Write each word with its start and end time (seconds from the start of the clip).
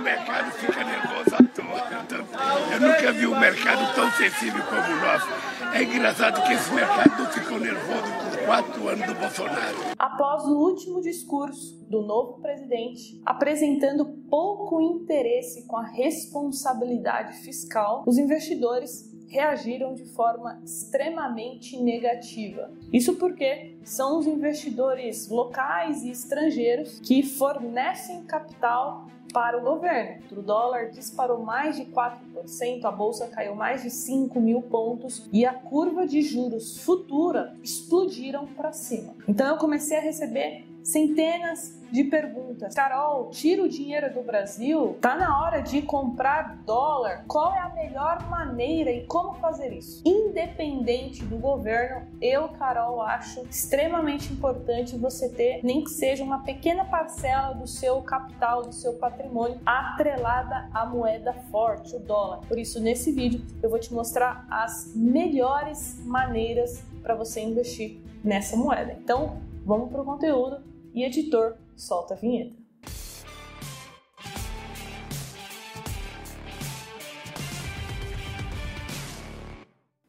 o 0.00 0.02
mercado 0.02 0.50
fica 0.52 0.82
nervoso 0.82 1.34
à 1.34 1.42
toa. 1.54 1.80
Eu 2.72 2.80
nunca 2.80 3.12
vi 3.12 3.26
um 3.26 3.38
mercado 3.38 3.94
tão 3.94 4.10
sensível 4.12 4.64
como 4.64 4.80
o 4.80 5.00
nosso. 5.00 5.26
É 5.74 5.82
engraçado 5.82 6.42
que 6.42 6.54
esse 6.54 6.72
mercado 6.72 7.26
ficou 7.32 7.60
nervoso 7.60 8.10
por 8.30 8.46
quatro 8.46 8.88
anos 8.88 9.06
do 9.06 9.14
Bolsonaro. 9.14 9.76
Após 9.98 10.44
o 10.44 10.56
último 10.56 11.02
discurso 11.02 11.78
do 11.88 12.00
novo 12.00 12.40
presidente, 12.40 13.20
apresentando 13.26 14.06
pouco 14.30 14.80
interesse 14.80 15.66
com 15.66 15.76
a 15.76 15.84
responsabilidade 15.84 17.34
fiscal, 17.38 18.02
os 18.06 18.16
investidores 18.16 19.10
reagiram 19.28 19.94
de 19.94 20.04
forma 20.06 20.60
extremamente 20.64 21.76
negativa. 21.80 22.70
Isso 22.92 23.14
porque 23.14 23.76
são 23.84 24.18
os 24.18 24.26
investidores 24.26 25.28
locais 25.28 26.02
e 26.02 26.10
estrangeiros 26.10 26.98
que 27.00 27.22
fornecem 27.22 28.24
capital 28.24 29.06
para 29.32 29.58
o 29.58 29.62
governo. 29.62 30.22
O 30.32 30.42
dólar 30.42 30.90
disparou 30.90 31.38
mais 31.38 31.76
de 31.76 31.84
4%, 31.86 32.84
a 32.84 32.90
bolsa 32.90 33.28
caiu 33.28 33.54
mais 33.54 33.82
de 33.82 33.90
5 33.90 34.40
mil 34.40 34.62
pontos 34.62 35.28
e 35.32 35.44
a 35.44 35.52
curva 35.52 36.06
de 36.06 36.22
juros 36.22 36.78
futura 36.78 37.56
explodiram 37.62 38.46
para 38.46 38.72
cima. 38.72 39.14
Então 39.28 39.46
eu 39.46 39.56
comecei 39.56 39.98
a 39.98 40.00
receber 40.00 40.69
centenas 40.82 41.80
de 41.90 42.04
perguntas. 42.04 42.74
Carol, 42.74 43.30
tira 43.30 43.62
o 43.62 43.68
dinheiro 43.68 44.12
do 44.12 44.22
Brasil? 44.22 44.96
Tá 45.00 45.16
na 45.16 45.42
hora 45.42 45.60
de 45.60 45.82
comprar 45.82 46.56
dólar? 46.64 47.24
Qual 47.26 47.52
é 47.54 47.58
a 47.58 47.68
melhor 47.70 48.28
maneira 48.28 48.90
e 48.90 49.04
como 49.06 49.34
fazer 49.34 49.72
isso? 49.72 50.02
Independente 50.04 51.24
do 51.24 51.36
governo, 51.36 52.06
eu, 52.20 52.48
Carol, 52.50 53.02
acho 53.02 53.40
extremamente 53.42 54.32
importante 54.32 54.96
você 54.96 55.28
ter 55.28 55.60
nem 55.62 55.82
que 55.82 55.90
seja 55.90 56.22
uma 56.22 56.42
pequena 56.44 56.84
parcela 56.84 57.54
do 57.54 57.66
seu 57.66 58.00
capital, 58.02 58.62
do 58.62 58.72
seu 58.72 58.94
patrimônio 58.94 59.60
atrelada 59.66 60.68
à 60.72 60.86
moeda 60.86 61.32
forte, 61.50 61.96
o 61.96 61.98
dólar. 61.98 62.40
Por 62.46 62.58
isso, 62.58 62.80
nesse 62.80 63.10
vídeo 63.12 63.44
eu 63.62 63.68
vou 63.68 63.78
te 63.78 63.92
mostrar 63.92 64.46
as 64.50 64.92
melhores 64.94 66.00
maneiras 66.04 66.84
para 67.02 67.14
você 67.14 67.40
investir 67.40 67.98
nessa 68.22 68.56
moeda. 68.56 68.96
Então, 69.02 69.38
vamos 69.64 69.90
para 69.90 70.02
o 70.02 70.04
conteúdo 70.04 70.69
e 70.94 71.04
editor 71.04 71.56
solta 71.76 72.14
a 72.14 72.16
vinheta. 72.16 72.60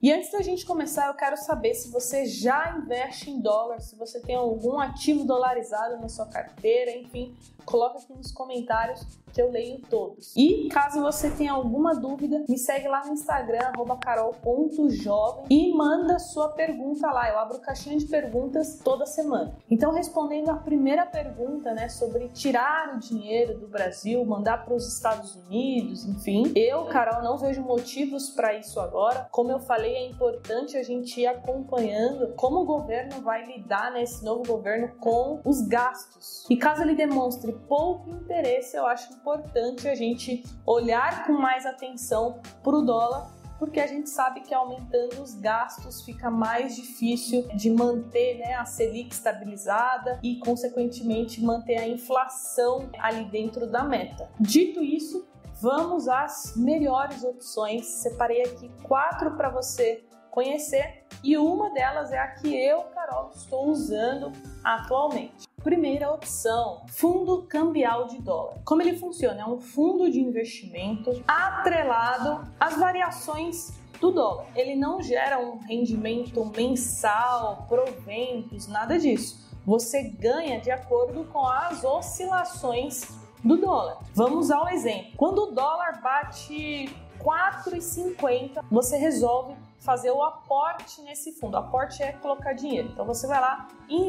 E 0.03 0.11
antes 0.11 0.31
da 0.31 0.41
gente 0.41 0.65
começar, 0.65 1.09
eu 1.09 1.13
quero 1.13 1.37
saber 1.37 1.75
se 1.75 1.91
você 1.91 2.25
já 2.25 2.75
investe 2.75 3.29
em 3.29 3.39
dólar, 3.39 3.79
se 3.81 3.95
você 3.95 4.19
tem 4.19 4.35
algum 4.35 4.79
ativo 4.79 5.23
dolarizado 5.23 6.01
na 6.01 6.09
sua 6.09 6.25
carteira, 6.25 6.89
enfim, 6.97 7.35
coloca 7.65 7.99
aqui 7.99 8.11
nos 8.11 8.31
comentários 8.31 9.05
que 9.33 9.41
eu 9.41 9.51
leio 9.51 9.79
todos. 9.89 10.33
E 10.35 10.67
caso 10.69 11.01
você 11.01 11.29
tenha 11.29 11.53
alguma 11.53 11.95
dúvida, 11.95 12.43
me 12.47 12.57
segue 12.57 12.87
lá 12.87 13.05
no 13.05 13.13
Instagram, 13.13 13.71
carol.jovem 14.03 15.45
e 15.49 15.73
manda 15.73 16.19
sua 16.19 16.49
pergunta 16.49 17.09
lá. 17.11 17.29
Eu 17.29 17.39
abro 17.39 17.59
caixinha 17.59 17.97
de 17.97 18.05
perguntas 18.05 18.79
toda 18.83 19.05
semana. 19.05 19.55
Então, 19.69 19.91
respondendo 19.91 20.49
a 20.49 20.55
primeira 20.55 21.05
pergunta, 21.05 21.73
né, 21.73 21.89
sobre 21.89 22.29
tirar 22.29 22.95
o 22.95 22.99
dinheiro 22.99 23.57
do 23.57 23.67
Brasil, 23.67 24.23
mandar 24.25 24.65
para 24.65 24.73
os 24.73 24.87
Estados 24.93 25.35
Unidos, 25.35 26.05
enfim, 26.05 26.51
eu, 26.55 26.85
Carol, 26.85 27.21
não 27.23 27.37
vejo 27.37 27.61
motivos 27.61 28.29
para 28.29 28.53
isso 28.53 28.79
agora. 28.79 29.27
Como 29.31 29.51
eu 29.51 29.59
falei, 29.59 29.93
é 29.95 30.09
importante 30.09 30.77
a 30.77 30.83
gente 30.83 31.21
ir 31.21 31.27
acompanhando 31.27 32.33
como 32.35 32.61
o 32.61 32.65
governo 32.65 33.21
vai 33.21 33.45
lidar 33.45 33.91
nesse 33.91 34.23
novo 34.23 34.43
governo 34.43 34.89
com 34.99 35.39
os 35.45 35.61
gastos. 35.67 36.45
E 36.49 36.57
caso 36.57 36.81
ele 36.81 36.95
demonstre 36.95 37.51
pouco 37.67 38.09
interesse, 38.09 38.75
eu 38.75 38.85
acho 38.85 39.20
importante 39.21 39.87
a 39.87 39.93
gente 39.93 40.43
olhar 40.65 41.25
com 41.27 41.33
mais 41.33 41.65
atenção 41.65 42.41
para 42.63 42.75
o 42.75 42.81
dólar 42.81 43.31
porque 43.59 43.79
a 43.79 43.85
gente 43.85 44.09
sabe 44.09 44.41
que 44.41 44.55
aumentando 44.55 45.21
os 45.21 45.35
gastos 45.35 46.01
fica 46.01 46.31
mais 46.31 46.75
difícil 46.75 47.47
de 47.53 47.69
manter 47.69 48.39
né, 48.39 48.55
a 48.55 48.65
Selic 48.65 49.13
estabilizada 49.13 50.19
e, 50.23 50.37
consequentemente, 50.39 51.39
manter 51.43 51.77
a 51.77 51.87
inflação 51.87 52.89
ali 52.97 53.23
dentro 53.25 53.67
da 53.67 53.83
meta. 53.83 54.27
Dito 54.39 54.83
isso, 54.83 55.27
vamos 55.61 56.07
às 56.07 56.55
melhores 56.55 57.23
opções. 57.23 57.85
Separei 57.85 58.41
aqui 58.41 58.71
quatro 58.81 59.37
para 59.37 59.49
você 59.49 60.03
conhecer 60.31 61.05
e 61.23 61.37
uma 61.37 61.69
delas 61.69 62.11
é 62.11 62.17
a 62.17 62.29
que 62.29 62.55
eu, 62.55 62.81
Carol, 62.95 63.29
estou 63.35 63.67
usando 63.67 64.31
atualmente. 64.63 65.47
Primeira 65.63 66.11
opção, 66.11 66.81
fundo 66.87 67.43
cambial 67.43 68.07
de 68.07 68.19
dólar. 68.19 68.55
Como 68.65 68.81
ele 68.81 68.97
funciona? 68.97 69.41
É 69.41 69.45
um 69.45 69.59
fundo 69.59 70.09
de 70.09 70.19
investimento 70.19 71.23
atrelado 71.27 72.51
às 72.59 72.77
variações 72.77 73.79
do 73.99 74.11
dólar. 74.11 74.47
Ele 74.55 74.75
não 74.75 75.03
gera 75.03 75.39
um 75.39 75.59
rendimento 75.59 76.43
mensal, 76.45 77.67
proventos, 77.69 78.67
nada 78.67 78.97
disso. 78.97 79.39
Você 79.63 80.01
ganha 80.01 80.59
de 80.59 80.71
acordo 80.71 81.25
com 81.25 81.45
as 81.45 81.83
oscilações 81.83 83.19
do 83.43 83.57
dólar. 83.57 83.99
Vamos 84.15 84.49
ao 84.49 84.67
exemplo. 84.67 85.11
Quando 85.15 85.43
o 85.43 85.51
dólar 85.51 86.01
bate 86.01 86.89
4,50, 87.19 88.63
você 88.71 88.97
resolve 88.97 89.55
fazer 89.77 90.09
o 90.09 90.23
aporte 90.23 91.01
nesse 91.03 91.33
fundo. 91.33 91.53
O 91.53 91.59
aporte 91.59 92.01
é 92.01 92.13
colocar 92.13 92.53
dinheiro. 92.53 92.89
Então 92.91 93.05
você 93.05 93.27
vai 93.27 93.39
lá 93.39 93.67
e 93.87 94.07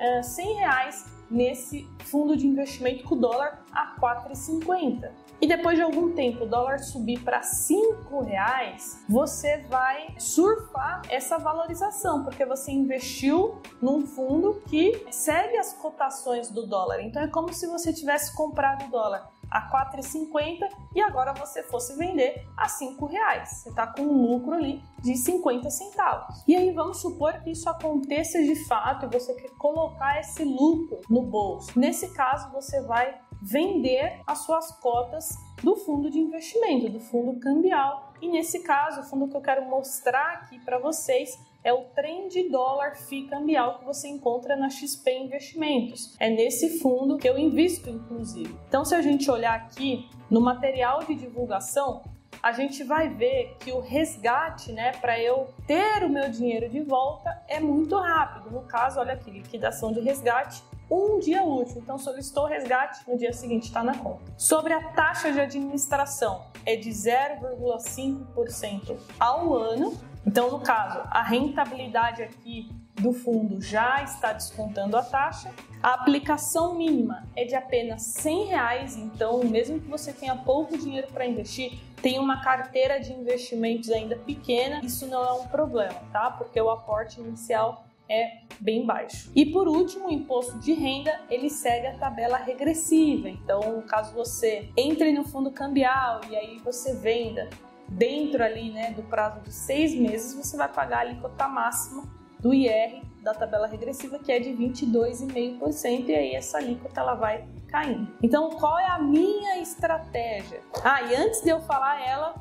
investe 0.00 0.34
100 0.34 0.54
reais 0.54 1.06
nesse 1.30 1.88
fundo 2.00 2.36
de 2.36 2.46
investimento 2.46 3.04
com 3.04 3.14
o 3.14 3.18
dólar 3.18 3.64
a 3.72 3.96
4,50. 3.98 5.10
E 5.40 5.46
depois 5.46 5.76
de 5.76 5.82
algum 5.82 6.12
tempo 6.12 6.44
o 6.44 6.46
dólar 6.46 6.78
subir 6.78 7.20
para 7.20 7.42
5 7.42 8.22
reais, 8.22 9.02
você 9.08 9.58
vai 9.68 10.14
surfar 10.18 11.02
essa 11.08 11.38
valorização, 11.38 12.22
porque 12.22 12.44
você 12.44 12.70
investiu 12.70 13.60
num 13.80 14.06
fundo 14.06 14.62
que 14.68 15.04
segue 15.10 15.56
as 15.56 15.72
cotações 15.72 16.50
do 16.50 16.66
dólar. 16.66 17.00
Então 17.00 17.22
é 17.22 17.28
como 17.28 17.52
se 17.52 17.66
você 17.66 17.92
tivesse 17.92 18.36
comprado 18.36 18.84
o 18.84 18.90
dólar 18.90 19.32
a 19.52 19.70
4,50 19.70 20.66
e 20.94 21.00
agora 21.00 21.34
você 21.34 21.62
fosse 21.62 21.94
vender 21.96 22.48
a 22.56 22.68
5 22.68 23.04
reais. 23.06 23.50
Você 23.50 23.68
está 23.68 23.86
com 23.86 24.02
um 24.02 24.32
lucro 24.32 24.54
ali 24.54 24.82
de 25.00 25.14
50 25.14 25.68
centavos. 25.68 26.42
E 26.48 26.56
aí 26.56 26.72
vamos 26.72 27.02
supor 27.02 27.34
que 27.40 27.50
isso 27.50 27.68
aconteça 27.68 28.42
de 28.42 28.56
fato 28.66 29.06
e 29.06 29.08
você 29.08 29.34
quer 29.34 29.50
colocar 29.58 30.18
esse 30.18 30.42
lucro 30.42 31.00
no 31.10 31.22
bolso. 31.22 31.78
Nesse 31.78 32.14
caso, 32.14 32.50
você 32.50 32.80
vai 32.80 33.20
vender 33.42 34.22
as 34.26 34.38
suas 34.38 34.70
cotas 34.78 35.36
do 35.62 35.76
fundo 35.76 36.08
de 36.08 36.18
investimento, 36.18 36.88
do 36.88 37.00
fundo 37.00 37.38
cambial. 37.40 38.12
E 38.22 38.28
nesse 38.28 38.60
caso, 38.60 39.00
o 39.00 39.04
fundo 39.04 39.28
que 39.28 39.36
eu 39.36 39.40
quero 39.40 39.68
mostrar 39.68 40.34
aqui 40.34 40.58
para 40.60 40.78
vocês 40.78 41.38
é 41.64 41.72
o 41.72 41.84
trend 41.94 42.50
dólar 42.50 42.96
FI 42.96 43.28
cambial 43.28 43.78
que 43.78 43.84
você 43.84 44.08
encontra 44.08 44.56
na 44.56 44.68
XP 44.68 45.12
Investimentos. 45.12 46.16
É 46.18 46.28
nesse 46.28 46.80
fundo 46.80 47.16
que 47.16 47.28
eu 47.28 47.38
invisto, 47.38 47.88
inclusive. 47.88 48.58
Então, 48.68 48.84
se 48.84 48.92
a 48.94 49.02
gente 49.02 49.30
olhar 49.30 49.54
aqui 49.54 50.08
no 50.28 50.40
material 50.40 51.04
de 51.04 51.14
divulgação, 51.14 52.02
a 52.42 52.50
gente 52.52 52.82
vai 52.82 53.08
ver 53.08 53.56
que 53.60 53.70
o 53.70 53.78
resgate, 53.80 54.72
né, 54.72 54.90
para 54.92 55.20
eu 55.20 55.48
ter 55.66 56.02
o 56.02 56.08
meu 56.08 56.28
dinheiro 56.28 56.68
de 56.68 56.80
volta 56.80 57.40
é 57.46 57.60
muito 57.60 57.96
rápido. 57.96 58.50
No 58.50 58.62
caso, 58.62 58.98
olha 58.98 59.12
aqui, 59.12 59.30
liquidação 59.30 59.92
de 59.92 60.00
resgate, 60.00 60.64
um 60.90 61.20
dia 61.20 61.44
útil. 61.44 61.76
Então, 61.78 61.96
solicitou 61.98 62.46
resgate, 62.46 63.08
no 63.08 63.16
dia 63.16 63.32
seguinte 63.32 63.68
está 63.68 63.84
na 63.84 63.96
conta. 63.96 64.24
Sobre 64.36 64.72
a 64.72 64.82
taxa 64.90 65.30
de 65.30 65.40
administração, 65.40 66.42
é 66.66 66.74
de 66.74 66.90
0,5% 66.90 68.98
ao 69.20 69.54
ano 69.54 69.96
então, 70.26 70.50
no 70.50 70.60
caso, 70.60 71.00
a 71.10 71.22
rentabilidade 71.22 72.22
aqui 72.22 72.70
do 73.00 73.12
fundo 73.12 73.60
já 73.60 74.02
está 74.02 74.32
descontando 74.32 74.96
a 74.96 75.02
taxa. 75.02 75.50
A 75.82 75.94
aplicação 75.94 76.76
mínima 76.76 77.26
é 77.34 77.44
de 77.44 77.54
apenas 77.54 78.02
100 78.02 78.44
reais, 78.46 78.96
então 78.96 79.42
mesmo 79.44 79.80
que 79.80 79.88
você 79.88 80.12
tenha 80.12 80.36
pouco 80.36 80.78
dinheiro 80.78 81.08
para 81.12 81.26
investir, 81.26 81.80
tem 82.00 82.18
uma 82.18 82.42
carteira 82.42 83.00
de 83.00 83.12
investimentos 83.12 83.90
ainda 83.90 84.16
pequena, 84.16 84.80
isso 84.84 85.06
não 85.06 85.24
é 85.24 85.32
um 85.32 85.46
problema, 85.48 86.00
tá? 86.12 86.30
Porque 86.30 86.60
o 86.60 86.70
aporte 86.70 87.20
inicial 87.20 87.84
é 88.08 88.42
bem 88.60 88.84
baixo. 88.84 89.30
E 89.34 89.46
por 89.46 89.66
último, 89.66 90.08
o 90.08 90.12
imposto 90.12 90.58
de 90.58 90.72
renda, 90.72 91.20
ele 91.30 91.48
segue 91.48 91.86
a 91.86 91.96
tabela 91.96 92.36
regressiva. 92.36 93.28
Então, 93.28 93.82
caso 93.88 94.12
você 94.12 94.68
entre 94.76 95.12
no 95.12 95.24
fundo 95.24 95.50
cambial 95.50 96.20
e 96.28 96.36
aí 96.36 96.58
você 96.58 96.94
venda 96.94 97.48
dentro 97.92 98.42
ali 98.42 98.70
né, 98.70 98.92
do 98.92 99.02
prazo 99.02 99.40
de 99.40 99.52
seis 99.52 99.94
meses, 99.94 100.34
você 100.34 100.56
vai 100.56 100.68
pagar 100.68 100.98
a 100.98 101.00
alíquota 101.00 101.46
máxima 101.48 102.04
do 102.40 102.52
IR 102.52 103.02
da 103.22 103.32
tabela 103.32 103.66
regressiva, 103.66 104.18
que 104.18 104.32
é 104.32 104.40
de 104.40 104.50
22,5%, 104.50 106.08
e 106.08 106.14
aí 106.14 106.34
essa 106.34 106.58
alíquota 106.58 107.00
ela 107.00 107.14
vai 107.14 107.46
caindo. 107.68 108.08
Então, 108.22 108.50
qual 108.50 108.78
é 108.78 108.86
a 108.86 108.98
minha 108.98 109.60
estratégia? 109.60 110.60
Ah, 110.82 111.02
e 111.02 111.14
antes 111.14 111.40
de 111.42 111.50
eu 111.50 111.60
falar 111.60 112.04
ela, 112.04 112.34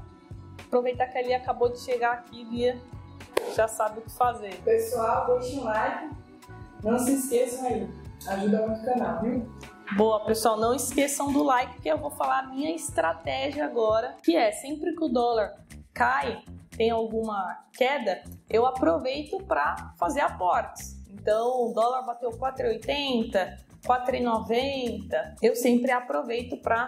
aproveitar 0.66 1.08
que 1.08 1.22
Lia 1.22 1.38
acabou 1.38 1.72
de 1.72 1.80
chegar 1.80 2.14
aqui, 2.14 2.44
Lia 2.44 2.82
já 3.56 3.68
sabe 3.68 4.00
o 4.00 4.02
que 4.02 4.12
fazer. 4.12 4.56
Pessoal, 4.64 5.40
deixa 5.40 5.60
um 5.60 5.64
like, 5.64 6.10
não 6.84 6.98
se 6.98 7.14
esqueçam 7.14 7.68
aí, 7.68 7.88
ajuda 8.28 8.68
muito 8.68 8.82
o 8.82 8.86
canal, 8.86 9.22
viu? 9.22 9.50
Boa, 9.96 10.22
pessoal, 10.22 10.58
não 10.58 10.74
esqueçam 10.74 11.34
do 11.34 11.44
like 11.44 11.82
que 11.82 11.90
eu 11.90 11.98
vou 11.98 12.12
falar 12.12 12.40
a 12.40 12.48
minha 12.48 12.74
estratégia 12.74 13.66
agora, 13.66 14.16
que 14.24 14.38
é 14.38 14.50
sempre 14.54 14.96
que 14.96 15.04
o 15.04 15.10
dólar 15.10 15.54
cai, 15.94 16.42
tem 16.78 16.90
alguma 16.90 17.66
queda, 17.74 18.24
eu 18.50 18.66
aproveito 18.66 19.38
para 19.44 19.94
fazer 20.00 20.22
aportes. 20.22 20.98
Então, 21.10 21.66
o 21.66 21.74
dólar 21.74 22.04
bateu 22.04 22.30
4,80, 22.30 23.58
4,90, 23.86 25.36
eu 25.42 25.58
sempre 25.58 25.92
aproveito 25.92 26.56
para 26.56 26.88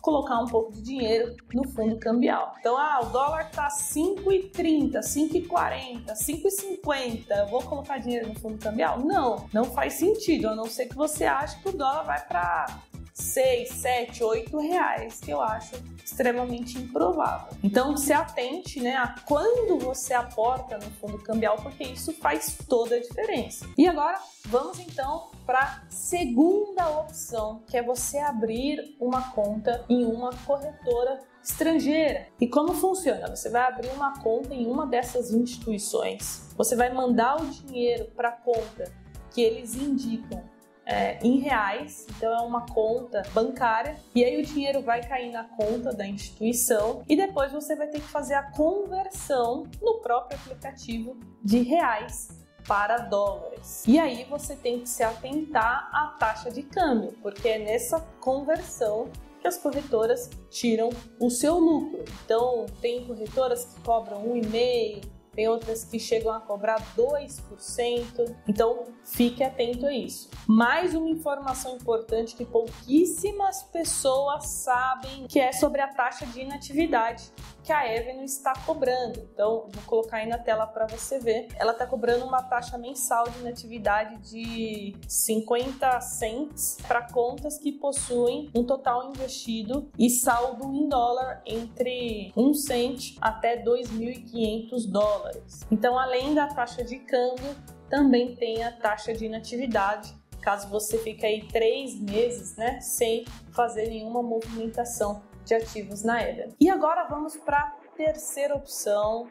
colocar 0.00 0.38
um 0.38 0.46
pouco 0.46 0.72
de 0.72 0.82
dinheiro 0.82 1.36
no 1.52 1.68
fundo 1.68 1.96
cambial. 1.96 2.54
Então, 2.60 2.76
ah, 2.76 3.00
o 3.02 3.06
dólar 3.06 3.50
tá 3.50 3.68
5,30, 3.68 5.00
5,40, 5.00 6.12
5,50, 6.12 7.24
eu 7.30 7.46
vou 7.48 7.62
colocar 7.62 7.98
dinheiro 7.98 8.28
no 8.28 8.38
fundo 8.38 8.58
cambial? 8.58 9.00
Não, 9.00 9.46
não 9.52 9.64
faz 9.64 9.94
sentido, 9.94 10.48
a 10.48 10.54
não 10.54 10.66
ser 10.66 10.86
que 10.86 10.94
você 10.94 11.24
ache 11.24 11.60
que 11.62 11.68
o 11.68 11.72
dólar 11.72 12.04
vai 12.04 12.20
para 12.26 12.78
6, 13.18 13.68
7, 13.68 14.24
8 14.24 14.58
reais, 14.58 15.20
que 15.20 15.30
eu 15.30 15.40
acho 15.40 15.76
extremamente 16.04 16.78
improvável. 16.78 17.56
Então, 17.62 17.96
se 17.96 18.12
atente 18.12 18.80
né, 18.80 18.96
a 18.96 19.14
quando 19.26 19.78
você 19.78 20.14
aporta 20.14 20.78
no 20.78 20.90
fundo 20.92 21.18
cambial, 21.18 21.56
porque 21.56 21.84
isso 21.84 22.12
faz 22.14 22.56
toda 22.68 22.96
a 22.96 23.00
diferença. 23.00 23.66
E 23.76 23.86
agora, 23.86 24.18
vamos 24.46 24.78
então 24.78 25.30
para 25.44 25.58
a 25.58 25.90
segunda 25.90 26.88
opção, 27.00 27.62
que 27.66 27.76
é 27.76 27.82
você 27.82 28.18
abrir 28.18 28.96
uma 29.00 29.32
conta 29.32 29.84
em 29.88 30.04
uma 30.04 30.30
corretora 30.46 31.20
estrangeira. 31.42 32.28
E 32.40 32.46
como 32.46 32.72
funciona? 32.74 33.28
Você 33.34 33.50
vai 33.50 33.62
abrir 33.62 33.88
uma 33.90 34.18
conta 34.20 34.54
em 34.54 34.66
uma 34.66 34.86
dessas 34.86 35.32
instituições. 35.32 36.48
Você 36.56 36.76
vai 36.76 36.92
mandar 36.92 37.40
o 37.40 37.46
dinheiro 37.46 38.06
para 38.16 38.28
a 38.28 38.32
conta 38.32 38.92
que 39.30 39.42
eles 39.42 39.74
indicam 39.74 40.42
é, 40.88 41.18
em 41.22 41.38
reais, 41.38 42.06
então 42.16 42.32
é 42.32 42.40
uma 42.40 42.64
conta 42.66 43.22
bancária, 43.34 43.96
e 44.14 44.24
aí 44.24 44.40
o 44.40 44.42
dinheiro 44.44 44.80
vai 44.80 45.06
cair 45.06 45.30
na 45.30 45.44
conta 45.44 45.92
da 45.92 46.06
instituição 46.06 47.02
e 47.06 47.14
depois 47.14 47.52
você 47.52 47.76
vai 47.76 47.88
ter 47.88 48.00
que 48.00 48.08
fazer 48.08 48.34
a 48.34 48.50
conversão 48.50 49.64
no 49.82 49.98
próprio 49.98 50.38
aplicativo 50.38 51.18
de 51.44 51.60
reais 51.60 52.28
para 52.66 52.98
dólares. 52.98 53.84
E 53.86 53.98
aí 53.98 54.24
você 54.24 54.56
tem 54.56 54.80
que 54.80 54.88
se 54.88 55.02
atentar 55.02 55.90
à 55.92 56.16
taxa 56.18 56.50
de 56.50 56.62
câmbio, 56.62 57.12
porque 57.22 57.48
é 57.48 57.58
nessa 57.58 58.00
conversão 58.20 59.10
que 59.40 59.46
as 59.46 59.56
corretoras 59.56 60.30
tiram 60.50 60.90
o 61.20 61.30
seu 61.30 61.58
lucro. 61.58 62.04
Então, 62.24 62.66
tem 62.80 63.06
corretoras 63.06 63.64
que 63.66 63.80
cobram 63.82 64.24
1,5%, 64.24 65.18
tem 65.38 65.48
outras 65.48 65.84
que 65.84 66.00
chegam 66.00 66.32
a 66.32 66.40
cobrar 66.40 66.82
2%. 66.96 68.36
Então, 68.48 68.86
fique 69.04 69.44
atento 69.44 69.86
a 69.86 69.92
isso. 69.94 70.28
Mais 70.50 70.94
uma 70.94 71.10
informação 71.10 71.76
importante 71.76 72.34
que 72.34 72.42
pouquíssimas 72.42 73.64
pessoas 73.64 74.46
sabem, 74.46 75.26
que 75.26 75.38
é 75.38 75.52
sobre 75.52 75.82
a 75.82 75.88
taxa 75.88 76.24
de 76.24 76.40
inatividade 76.40 77.30
que 77.62 77.70
a 77.70 77.80
Avenue 77.80 78.24
está 78.24 78.54
cobrando. 78.64 79.28
Então, 79.30 79.68
vou 79.70 79.82
colocar 79.84 80.16
aí 80.16 80.26
na 80.26 80.38
tela 80.38 80.66
para 80.66 80.86
você 80.86 81.18
ver. 81.18 81.48
Ela 81.56 81.72
está 81.72 81.86
cobrando 81.86 82.24
uma 82.24 82.42
taxa 82.42 82.78
mensal 82.78 83.28
de 83.28 83.40
inatividade 83.40 84.16
de 84.22 84.96
50 85.06 86.00
cents 86.00 86.78
para 86.88 87.02
contas 87.12 87.58
que 87.58 87.70
possuem 87.72 88.50
um 88.54 88.64
total 88.64 89.10
investido 89.10 89.90
e 89.98 90.08
saldo 90.08 90.72
em 90.72 90.88
dólar 90.88 91.42
entre 91.44 92.32
1 92.34 92.54
cent 92.54 93.16
até 93.20 93.62
2.500 93.62 94.90
dólares. 94.90 95.66
Então, 95.70 95.98
além 95.98 96.34
da 96.34 96.46
taxa 96.46 96.82
de 96.82 97.00
câmbio, 97.00 97.54
também 97.90 98.34
tem 98.34 98.64
a 98.64 98.72
taxa 98.72 99.12
de 99.12 99.26
inatividade 99.26 100.17
caso 100.48 100.66
você 100.70 100.96
fique 100.96 101.26
aí 101.26 101.46
três 101.46 102.00
meses, 102.00 102.56
né, 102.56 102.80
sem 102.80 103.26
fazer 103.52 103.86
nenhuma 103.88 104.22
movimentação 104.22 105.22
de 105.44 105.52
ativos 105.54 106.02
na 106.02 106.22
Eden. 106.22 106.54
E 106.58 106.70
agora 106.70 107.04
vamos 107.04 107.36
para 107.36 107.58
a 107.58 107.70
terceira 107.94 108.54
opção. 108.54 109.26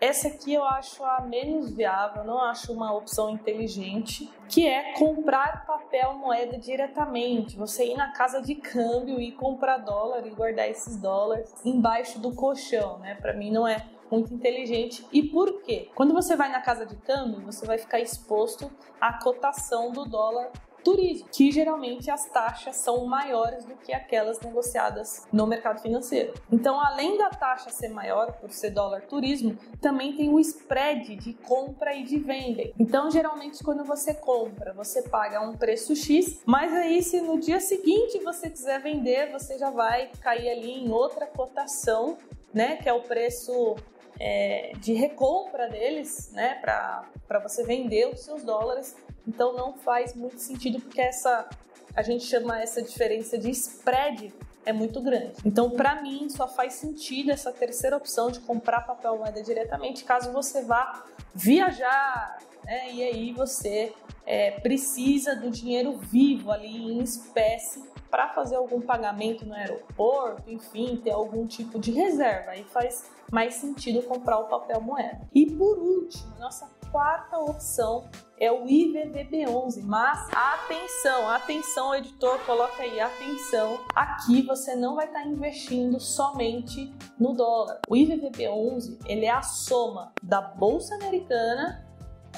Essa 0.00 0.28
aqui 0.28 0.54
eu 0.54 0.62
acho 0.64 1.04
a 1.04 1.22
menos 1.22 1.72
viável, 1.72 2.22
não 2.22 2.40
acho 2.40 2.72
uma 2.72 2.94
opção 2.94 3.30
inteligente, 3.30 4.32
que 4.48 4.64
é 4.68 4.92
comprar 4.92 5.66
papel 5.66 6.14
moeda 6.14 6.56
diretamente. 6.56 7.56
Você 7.56 7.86
ir 7.86 7.96
na 7.96 8.12
casa 8.12 8.40
de 8.40 8.54
câmbio 8.54 9.20
e 9.20 9.32
comprar 9.32 9.78
dólar 9.78 10.24
e 10.24 10.30
guardar 10.30 10.70
esses 10.70 10.96
dólares 10.96 11.52
embaixo 11.64 12.20
do 12.20 12.32
colchão, 12.32 13.00
né? 13.00 13.16
Para 13.16 13.34
mim 13.34 13.50
não 13.50 13.66
é 13.66 13.84
muito 14.10 14.34
inteligente. 14.34 15.06
E 15.12 15.22
por 15.22 15.62
quê? 15.62 15.88
Quando 15.94 16.12
você 16.12 16.36
vai 16.36 16.50
na 16.50 16.60
casa 16.60 16.84
de 16.84 16.96
câmbio, 16.96 17.40
você 17.40 17.66
vai 17.66 17.78
ficar 17.78 18.00
exposto 18.00 18.70
à 19.00 19.12
cotação 19.12 19.92
do 19.92 20.04
dólar 20.04 20.50
turismo, 20.82 21.28
que 21.30 21.50
geralmente 21.50 22.10
as 22.10 22.26
taxas 22.26 22.76
são 22.76 23.04
maiores 23.06 23.64
do 23.64 23.76
que 23.76 23.92
aquelas 23.92 24.40
negociadas 24.40 25.26
no 25.32 25.46
mercado 25.46 25.80
financeiro. 25.80 26.34
Então, 26.50 26.80
além 26.80 27.16
da 27.16 27.30
taxa 27.30 27.70
ser 27.70 27.88
maior 27.88 28.32
por 28.32 28.50
ser 28.50 28.70
dólar 28.70 29.02
turismo, 29.02 29.56
também 29.80 30.16
tem 30.16 30.32
o 30.32 30.40
spread 30.40 31.16
de 31.16 31.34
compra 31.34 31.94
e 31.94 32.04
de 32.04 32.18
venda. 32.18 32.62
Então, 32.78 33.10
geralmente 33.10 33.62
quando 33.62 33.84
você 33.84 34.14
compra, 34.14 34.72
você 34.72 35.02
paga 35.02 35.40
um 35.40 35.56
preço 35.56 35.94
X, 35.94 36.42
mas 36.46 36.72
aí 36.72 37.02
se 37.02 37.20
no 37.20 37.38
dia 37.38 37.60
seguinte 37.60 38.18
você 38.18 38.50
quiser 38.50 38.80
vender, 38.80 39.30
você 39.30 39.58
já 39.58 39.70
vai 39.70 40.10
cair 40.20 40.50
ali 40.50 40.84
em 40.84 40.90
outra 40.90 41.26
cotação, 41.26 42.16
né, 42.52 42.76
que 42.76 42.88
é 42.88 42.92
o 42.92 43.02
preço 43.02 43.76
é, 44.20 44.72
de 44.76 44.92
recompra 44.92 45.68
deles, 45.68 46.30
né, 46.32 46.56
para 46.60 47.38
você 47.42 47.64
vender 47.64 48.08
os 48.12 48.20
seus 48.20 48.44
dólares 48.44 48.94
então 49.26 49.52
não 49.52 49.74
faz 49.74 50.14
muito 50.14 50.38
sentido 50.38 50.80
porque 50.80 51.00
essa 51.00 51.48
a 51.94 52.02
gente 52.02 52.24
chama 52.24 52.60
essa 52.60 52.82
diferença 52.82 53.36
de 53.36 53.50
spread 53.50 54.32
é 54.64 54.72
muito 54.72 55.00
grande. 55.00 55.32
Então, 55.44 55.70
para 55.70 56.00
mim, 56.02 56.28
só 56.28 56.46
faz 56.46 56.74
sentido 56.74 57.30
essa 57.30 57.50
terceira 57.50 57.96
opção 57.96 58.30
de 58.30 58.38
comprar 58.40 58.82
papel 58.82 59.18
moeda 59.18 59.42
diretamente 59.42 60.04
caso 60.04 60.32
você 60.32 60.62
vá 60.62 61.04
viajar, 61.34 62.38
né? 62.64 62.92
E 62.92 63.02
aí 63.02 63.32
você 63.32 63.92
é, 64.30 64.52
precisa 64.52 65.34
do 65.34 65.50
dinheiro 65.50 65.98
vivo 65.98 66.52
ali 66.52 66.92
em 66.92 67.02
espécie 67.02 67.82
para 68.08 68.28
fazer 68.28 68.54
algum 68.54 68.80
pagamento 68.80 69.44
no 69.44 69.52
aeroporto, 69.52 70.48
enfim, 70.48 71.00
ter 71.02 71.10
algum 71.10 71.48
tipo 71.48 71.80
de 71.80 71.90
reserva. 71.90 72.52
Aí 72.52 72.62
faz 72.62 73.10
mais 73.32 73.54
sentido 73.54 74.04
comprar 74.04 74.38
o 74.38 74.44
papel 74.44 74.80
moeda. 74.80 75.28
E 75.34 75.50
por 75.50 75.76
último, 75.78 76.32
nossa 76.38 76.70
quarta 76.92 77.38
opção 77.38 78.08
é 78.38 78.52
o 78.52 78.66
IVVB11, 78.66 79.82
mas 79.82 80.28
atenção, 80.32 81.28
atenção 81.28 81.92
editor, 81.96 82.38
coloca 82.46 82.84
aí, 82.84 83.00
atenção, 83.00 83.80
aqui 83.96 84.42
você 84.42 84.76
não 84.76 84.94
vai 84.94 85.06
estar 85.06 85.26
investindo 85.26 85.98
somente 85.98 86.94
no 87.18 87.32
dólar. 87.32 87.80
O 87.88 87.94
IVVB11, 87.96 88.96
ele 89.06 89.26
é 89.26 89.30
a 89.30 89.42
soma 89.42 90.12
da 90.22 90.40
bolsa 90.40 90.94
americana 90.94 91.84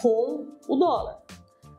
com 0.01 0.57
o 0.67 0.77
dólar. 0.77 1.21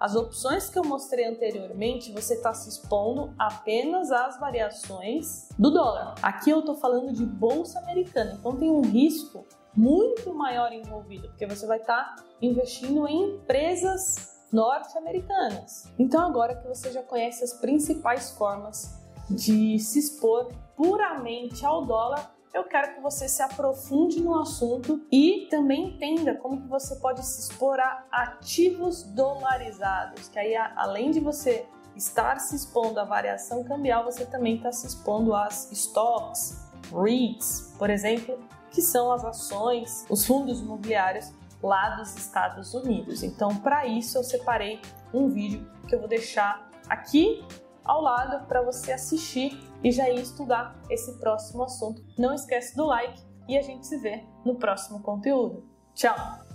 As 0.04 0.18
opções 0.18 0.70
que 0.70 0.78
eu 0.78 0.84
mostrei 0.84 1.26
anteriormente, 1.26 2.12
você 2.12 2.34
está 2.34 2.54
se 2.54 2.68
expondo 2.68 3.34
apenas 3.40 4.12
às 4.12 4.38
variações 4.38 5.48
do 5.58 5.72
dólar. 5.72 6.16
Aqui 6.22 6.50
eu 6.50 6.60
estou 6.60 6.76
falando 6.76 7.14
de 7.14 7.26
bolsa 7.26 7.80
americana, 7.80 8.36
então 8.38 8.54
tem 8.58 8.70
um 8.70 8.82
risco 8.82 9.46
muito 9.74 10.34
maior 10.34 10.74
envolvido, 10.74 11.30
porque 11.30 11.46
você 11.46 11.66
vai 11.66 11.78
estar 11.78 12.16
tá 12.18 12.24
investindo 12.42 13.08
em 13.08 13.36
empresas 13.36 14.42
norte-americanas. 14.52 15.90
Então, 15.98 16.20
agora 16.28 16.54
que 16.54 16.68
você 16.68 16.92
já 16.92 17.02
conhece 17.02 17.42
as 17.42 17.54
principais 17.54 18.32
formas 18.32 19.00
de 19.30 19.80
se 19.80 20.00
expor 20.00 20.52
puramente 20.76 21.66
ao 21.66 21.86
dólar, 21.86 22.30
eu 22.54 22.64
quero 22.64 22.94
que 22.94 23.02
você 23.02 23.28
se 23.28 23.42
aprofunde 23.42 24.22
no 24.22 24.40
assunto 24.40 25.02
e 25.12 25.48
também 25.50 25.90
entenda 25.90 26.36
como 26.36 26.62
que 26.62 26.68
você 26.68 26.96
pode 26.98 27.26
se 27.26 27.42
expor 27.42 27.80
a 27.80 28.06
ativos 28.12 29.04
dolarizados, 29.04 30.30
que 30.30 30.38
aí 30.38 30.56
além 30.56 31.10
de 31.10 31.20
você 31.20 31.66
estar 31.96 32.40
se 32.40 32.56
expondo 32.56 33.00
à 33.00 33.04
variação 33.04 33.64
cambial, 33.64 34.04
você 34.06 34.26
também 34.26 34.58
está 34.58 34.72
se 34.72 34.86
expondo 34.86 35.36
às 35.36 35.72
stocks, 35.72 36.70
REITs, 36.92 37.76
por 37.78 37.90
exemplo, 37.90 38.40
que 38.70 38.82
são 38.82 39.12
as 39.12 39.26
ações, 39.26 40.06
os 40.10 40.26
fundos 40.26 40.60
imobiliários 40.60 41.32
lá 41.62 41.96
dos 41.96 42.16
Estados 42.16 42.74
Unidos. 42.74 43.24
Então, 43.24 43.56
para 43.56 43.88
isso, 43.88 44.18
eu 44.18 44.24
separei 44.24 44.80
um 45.14 45.28
vídeo 45.28 45.68
que 45.88 45.96
eu 45.96 46.00
vou 46.00 46.08
deixar 46.08 46.70
aqui 46.90 47.44
ao 47.84 48.02
lado 48.02 48.46
para 48.48 48.62
você 48.62 48.92
assistir 48.92 49.58
e 49.84 49.92
já 49.92 50.10
ir 50.10 50.22
estudar 50.22 50.80
esse 50.90 51.20
próximo 51.20 51.64
assunto. 51.64 52.04
Não 52.18 52.34
esquece 52.34 52.76
do 52.76 52.86
like 52.86 53.22
e 53.48 53.58
a 53.58 53.62
gente 53.62 53.86
se 53.86 53.98
vê 53.98 54.24
no 54.46 54.56
próximo 54.56 55.02
conteúdo. 55.02 55.68
Tchau! 55.94 56.53